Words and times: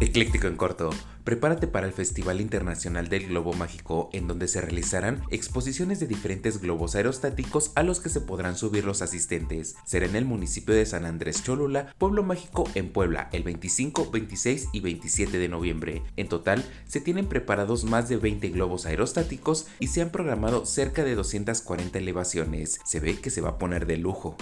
Ecléctico 0.00 0.48
en 0.48 0.56
corto. 0.56 0.90
Prepárate 1.22 1.68
para 1.68 1.86
el 1.86 1.92
Festival 1.92 2.40
Internacional 2.40 3.08
del 3.08 3.28
Globo 3.28 3.52
Mágico, 3.52 4.10
en 4.12 4.26
donde 4.26 4.48
se 4.48 4.60
realizarán 4.60 5.22
exposiciones 5.30 6.00
de 6.00 6.08
diferentes 6.08 6.60
globos 6.60 6.96
aerostáticos 6.96 7.70
a 7.76 7.84
los 7.84 8.00
que 8.00 8.08
se 8.08 8.20
podrán 8.20 8.56
subir 8.56 8.84
los 8.84 9.02
asistentes. 9.02 9.76
Será 9.86 10.06
en 10.06 10.16
el 10.16 10.24
municipio 10.24 10.74
de 10.74 10.84
San 10.84 11.06
Andrés 11.06 11.44
Cholula, 11.44 11.94
Pueblo 11.96 12.24
Mágico 12.24 12.68
en 12.74 12.92
Puebla, 12.92 13.30
el 13.32 13.44
25, 13.44 14.10
26 14.10 14.68
y 14.72 14.80
27 14.80 15.38
de 15.38 15.48
noviembre. 15.48 16.02
En 16.16 16.28
total, 16.28 16.64
se 16.86 17.00
tienen 17.00 17.28
preparados 17.28 17.84
más 17.84 18.08
de 18.08 18.16
20 18.16 18.48
globos 18.48 18.86
aerostáticos 18.86 19.68
y 19.78 19.86
se 19.86 20.02
han 20.02 20.10
programado 20.10 20.66
cerca 20.66 21.04
de 21.04 21.14
240 21.14 21.98
elevaciones. 21.98 22.80
Se 22.84 22.98
ve 22.98 23.20
que 23.20 23.30
se 23.30 23.40
va 23.40 23.50
a 23.50 23.58
poner 23.58 23.86
de 23.86 23.96
lujo. 23.96 24.36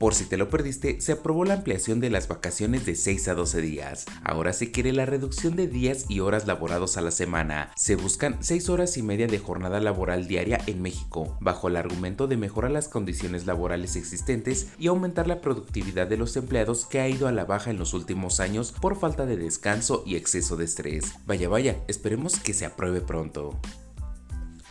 Por 0.00 0.14
si 0.14 0.24
te 0.24 0.38
lo 0.38 0.48
perdiste, 0.48 0.98
se 1.02 1.12
aprobó 1.12 1.44
la 1.44 1.52
ampliación 1.52 2.00
de 2.00 2.08
las 2.08 2.26
vacaciones 2.26 2.86
de 2.86 2.94
6 2.94 3.28
a 3.28 3.34
12 3.34 3.60
días. 3.60 4.06
Ahora 4.24 4.54
se 4.54 4.70
quiere 4.70 4.94
la 4.94 5.04
reducción 5.04 5.56
de 5.56 5.68
días 5.68 6.06
y 6.08 6.20
horas 6.20 6.46
laborados 6.46 6.96
a 6.96 7.02
la 7.02 7.10
semana. 7.10 7.70
Se 7.76 7.96
buscan 7.96 8.38
6 8.40 8.70
horas 8.70 8.96
y 8.96 9.02
media 9.02 9.26
de 9.26 9.38
jornada 9.38 9.78
laboral 9.78 10.26
diaria 10.26 10.58
en 10.66 10.80
México, 10.80 11.36
bajo 11.42 11.68
el 11.68 11.76
argumento 11.76 12.28
de 12.28 12.38
mejorar 12.38 12.70
las 12.70 12.88
condiciones 12.88 13.44
laborales 13.44 13.94
existentes 13.94 14.68
y 14.78 14.86
aumentar 14.86 15.26
la 15.26 15.42
productividad 15.42 16.06
de 16.06 16.16
los 16.16 16.34
empleados 16.34 16.86
que 16.86 17.00
ha 17.00 17.08
ido 17.10 17.28
a 17.28 17.32
la 17.32 17.44
baja 17.44 17.70
en 17.70 17.78
los 17.78 17.92
últimos 17.92 18.40
años 18.40 18.72
por 18.72 18.98
falta 18.98 19.26
de 19.26 19.36
descanso 19.36 20.02
y 20.06 20.16
exceso 20.16 20.56
de 20.56 20.64
estrés. 20.64 21.12
Vaya 21.26 21.50
vaya, 21.50 21.76
esperemos 21.88 22.40
que 22.40 22.54
se 22.54 22.64
apruebe 22.64 23.02
pronto. 23.02 23.60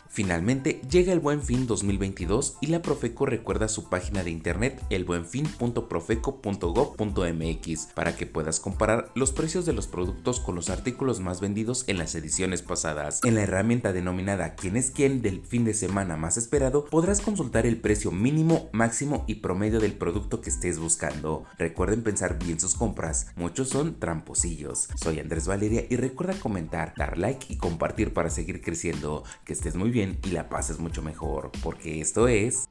Finalmente 0.10 0.82
llega 0.90 1.14
el 1.14 1.20
Buen 1.20 1.44
Fin 1.44 1.68
2022 1.68 2.58
y 2.62 2.68
la 2.68 2.82
Profeco 2.82 3.28
recuerda 3.28 3.68
su 3.68 3.90
página 3.90 4.24
de 4.24 4.32
internet 4.32 4.82
elbuenfin.profeco.gov.mx 4.90 7.86
para 7.94 8.16
que 8.16 8.26
puedas 8.26 8.60
comparar 8.60 9.12
los 9.14 9.32
precios 9.32 9.68
de 9.68 9.74
los 9.74 9.86
productos 9.86 10.40
con 10.40 10.56
los 10.56 10.72
artículos 10.72 11.20
más 11.20 11.42
vendidos 11.42 11.84
en 11.86 12.00
las 12.00 12.16
ediciones 12.16 12.64
pasadas. 12.64 13.20
En 13.24 13.36
la 13.36 13.44
herramienta 13.44 13.94
denominada 13.94 14.56
¿Quién 14.56 14.78
es 14.78 14.90
quién? 14.90 15.22
del 15.22 15.42
fin 15.42 15.64
de 15.64 15.76
semana 15.76 16.18
más 16.18 16.38
esperado 16.38 16.86
podrás 16.86 17.22
consultar 17.22 17.68
el 17.68 17.78
precio 17.78 18.12
mínimo, 18.12 18.68
máximo 18.72 19.26
y 19.28 19.36
promedio 19.36 19.80
del 19.80 19.94
producto 19.94 20.42
que 20.42 20.50
estés 20.50 20.80
buscando. 20.80 21.46
Recuerden 21.60 22.02
pensar 22.02 22.40
bien 22.40 22.60
sus 22.60 22.74
compras, 22.74 23.28
muchos 23.36 23.70
son 23.70 24.00
tramposillos. 24.00 24.88
Soy 24.96 25.20
Andrés 25.20 25.46
Valeria 25.46 25.86
y 25.88 25.98
recuerda 25.98 26.34
comentar, 26.34 26.96
dar 26.98 27.20
like 27.20 27.46
y 27.48 27.58
compartir 27.58 28.12
para 28.12 28.32
seguir 28.32 28.62
creciendo. 28.62 29.24
Que 29.46 29.54
estés 29.54 29.76
muy 29.76 29.92
bien 29.92 29.99
y 30.00 30.32
la 30.32 30.48
pases 30.48 30.80
mucho 30.80 31.02
mejor, 31.02 31.52
porque 31.62 32.00
esto 32.00 32.28
es... 32.28 32.70